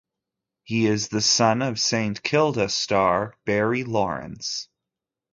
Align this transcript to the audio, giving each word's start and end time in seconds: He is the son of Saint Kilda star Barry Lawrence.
He 0.63 0.87
is 0.87 1.09
the 1.09 1.21
son 1.21 1.61
of 1.61 1.79
Saint 1.79 2.23
Kilda 2.23 2.69
star 2.69 3.37
Barry 3.45 3.83
Lawrence. 3.83 4.67